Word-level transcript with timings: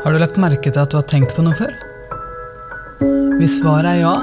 Har 0.00 0.14
du 0.14 0.16
lagt 0.16 0.38
merke 0.40 0.70
til 0.72 0.80
at 0.80 0.88
du 0.88 0.96
har 0.96 1.04
tenkt 1.04 1.34
på 1.36 1.42
noe 1.44 1.52
før? 1.58 1.74
Hvis 3.36 3.58
svaret 3.58 3.90
er 3.90 3.98
ja, 4.00 4.14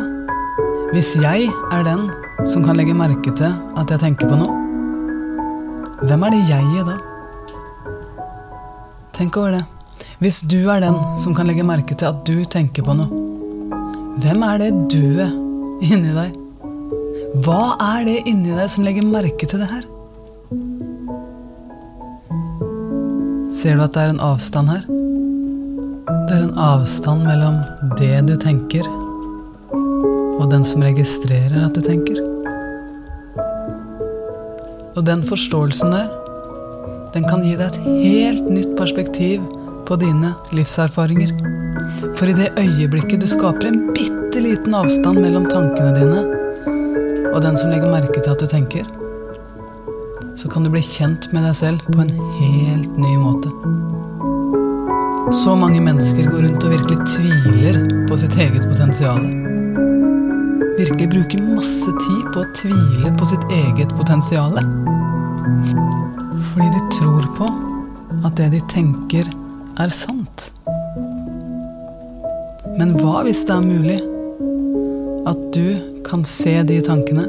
hvis 0.90 1.12
jeg 1.22 1.52
er 1.76 1.84
den 1.86 2.08
som 2.50 2.66
kan 2.66 2.80
legge 2.80 2.96
merke 2.98 3.30
til 3.38 3.54
at 3.78 3.94
jeg 3.94 4.02
tenker 4.02 4.32
på 4.32 4.40
noe, 4.40 4.56
hvem 6.02 6.26
er 6.26 6.34
det 6.34 6.42
jeg 6.50 6.82
er 6.82 6.90
da? 6.90 6.98
Tenk 9.20 9.38
over 9.38 9.54
det. 9.60 9.62
Hvis 10.18 10.42
du 10.50 10.58
er 10.74 10.82
den 10.82 10.98
som 11.22 11.38
kan 11.38 11.46
legge 11.46 11.66
merke 11.66 11.94
til 11.94 12.10
at 12.10 12.26
du 12.26 12.42
tenker 12.50 12.82
på 12.82 12.98
noe, 12.98 13.22
hvem 14.18 14.50
er 14.50 14.64
det 14.64 14.74
duet 14.90 15.86
inni 15.86 16.10
deg? 16.18 16.34
Hva 17.46 17.76
er 17.94 18.08
det 18.10 18.24
inni 18.26 18.50
deg 18.50 18.66
som 18.74 18.88
legger 18.88 19.06
merke 19.06 19.46
til 19.46 19.62
det 19.62 19.70
her? 19.70 19.86
Ser 23.54 23.78
du 23.78 23.86
at 23.86 23.94
det 23.94 24.08
er 24.08 24.18
en 24.18 24.26
avstand 24.34 24.74
her? 24.74 24.88
Det 26.28 26.36
er 26.36 26.44
en 26.44 26.58
avstand 26.60 27.24
mellom 27.24 27.62
det 27.96 28.18
du 28.28 28.34
tenker, 28.36 28.84
og 29.72 30.50
den 30.52 30.66
som 30.68 30.84
registrerer 30.84 31.62
at 31.64 31.78
du 31.78 31.80
tenker. 31.80 32.20
Og 34.98 35.06
den 35.08 35.24
forståelsen 35.30 35.96
der, 35.96 36.10
den 37.16 37.30
kan 37.32 37.46
gi 37.48 37.56
deg 37.56 37.70
et 37.70 37.80
helt 38.04 38.52
nytt 38.52 38.76
perspektiv 38.76 39.48
på 39.88 39.96
dine 40.04 40.34
livserfaringer. 40.52 41.32
For 42.20 42.28
i 42.28 42.36
det 42.36 42.52
øyeblikket 42.60 43.24
du 43.24 43.32
skaper 43.32 43.72
en 43.72 43.82
bitte 43.96 44.44
liten 44.44 44.76
avstand 44.76 45.24
mellom 45.24 45.48
tankene 45.48 45.96
dine 45.96 46.26
og 47.32 47.40
den 47.46 47.56
som 47.56 47.72
legger 47.72 47.88
merke 47.94 48.20
til 48.20 48.36
at 48.36 48.44
du 48.44 48.52
tenker, 48.52 48.84
så 50.36 50.52
kan 50.52 50.68
du 50.68 50.76
bli 50.76 50.84
kjent 50.84 51.32
med 51.32 51.48
deg 51.48 51.56
selv 51.64 51.88
på 51.88 52.02
en 52.04 52.18
helt 52.42 53.00
ny 53.00 53.16
måte. 53.16 53.87
Så 55.32 55.56
mange 55.56 55.82
mennesker 55.84 56.30
går 56.32 56.46
rundt 56.46 56.64
og 56.64 56.72
virkelig 56.72 57.04
tviler 57.12 57.78
på 58.08 58.16
sitt 58.20 58.36
eget 58.40 58.64
potensial. 58.64 59.26
Virkelig 60.78 61.08
bruker 61.12 61.42
masse 61.44 61.92
tid 62.00 62.30
på 62.32 62.46
å 62.46 62.52
tvile 62.56 63.12
på 63.20 63.28
sitt 63.28 63.44
eget 63.52 63.92
potensial. 63.98 64.56
Fordi 66.54 66.70
de 66.72 66.82
tror 66.96 67.28
på 67.36 67.50
at 68.24 68.40
det 68.40 68.54
de 68.56 68.64
tenker, 68.72 69.28
er 69.78 69.92
sant. 69.92 70.48
Men 72.80 72.96
hva 72.96 73.26
hvis 73.28 73.44
det 73.50 73.58
er 73.58 73.68
mulig 73.68 74.00
at 75.28 75.44
du 75.52 75.76
kan 76.08 76.24
se 76.24 76.56
de 76.72 76.80
tankene 76.88 77.28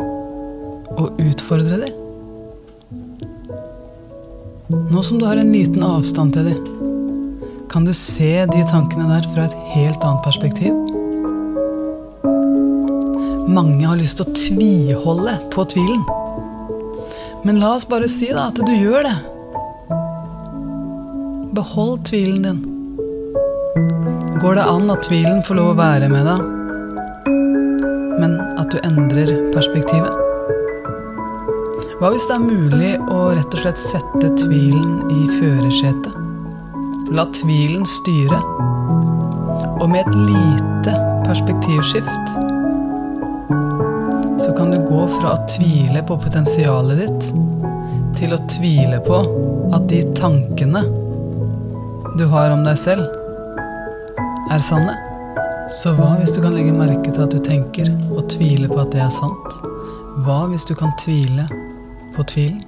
og 0.94 1.18
utfordre 1.18 1.82
dem? 1.82 1.94
Nå 4.88 5.02
som 5.02 5.18
du 5.18 5.26
har 5.26 5.42
en 5.42 5.50
liten 5.50 5.82
avstand 5.82 6.38
til 6.38 6.52
dem, 6.52 6.77
kan 7.68 7.84
du 7.84 7.92
se 7.94 8.46
de 8.48 8.62
tankene 8.70 9.08
der 9.10 9.26
fra 9.34 9.44
et 9.44 9.56
helt 9.74 10.04
annet 10.04 10.24
perspektiv? 10.24 10.72
Mange 13.48 13.84
har 13.84 13.98
lyst 14.00 14.20
til 14.20 14.28
å 14.28 14.36
tviholde 14.36 15.34
på 15.52 15.64
tvilen. 15.72 16.04
Men 17.44 17.60
la 17.60 17.74
oss 17.76 17.86
bare 17.88 18.08
si 18.10 18.30
da 18.32 18.48
at 18.48 18.60
du 18.60 18.72
gjør 18.72 19.08
det. 19.08 19.16
Behold 21.56 22.06
tvilen 22.08 22.46
din. 22.46 22.62
Går 24.38 24.60
det 24.60 24.68
an 24.68 24.92
at 24.94 25.04
tvilen 25.08 25.42
får 25.44 25.58
lov 25.58 25.72
å 25.72 25.78
være 25.80 26.08
med 26.12 26.28
deg, 26.28 26.46
men 28.22 28.36
at 28.60 28.70
du 28.70 28.78
endrer 28.86 29.34
perspektivet? 29.54 30.14
Hva 31.98 32.12
hvis 32.14 32.28
det 32.30 32.36
er 32.36 32.46
mulig 32.46 32.94
å 33.10 33.24
rett 33.34 33.58
og 33.58 33.64
slett 33.64 33.82
sette 33.82 34.32
tvilen 34.38 35.02
i 35.10 35.26
førersetet? 35.40 36.27
La 37.08 37.24
tvilen 37.32 37.86
styre. 37.88 38.38
Og 39.80 39.86
med 39.88 40.02
et 40.02 40.16
lite 40.28 40.92
perspektivskift 41.24 42.34
så 44.38 44.52
kan 44.56 44.70
du 44.72 44.78
gå 44.84 45.06
fra 45.14 45.32
å 45.32 45.46
tvile 45.48 46.02
på 46.08 46.18
potensialet 46.20 47.00
ditt 47.00 47.30
til 48.18 48.34
å 48.36 48.40
tvile 48.52 49.00
på 49.04 49.22
at 49.76 49.88
de 49.88 50.02
tankene 50.18 50.84
du 52.18 52.26
har 52.28 52.52
om 52.52 52.64
deg 52.66 52.76
selv, 52.80 53.08
er 54.52 54.62
sanne. 54.64 54.96
Så 55.80 55.92
hva 55.96 56.14
hvis 56.20 56.32
du 56.36 56.42
kan 56.44 56.56
legge 56.56 56.76
merke 56.76 57.12
til 57.12 57.24
at 57.24 57.32
du 57.32 57.40
tenker 57.44 57.88
og 58.12 58.26
tvile 58.32 58.68
på 58.68 58.80
at 58.84 58.92
det 58.92 59.04
er 59.04 59.12
sant? 59.14 59.60
Hva 60.26 60.42
hvis 60.52 60.68
du 60.68 60.74
kan 60.76 60.92
tvile 61.00 61.48
på 62.16 62.24
tvilen? 62.32 62.64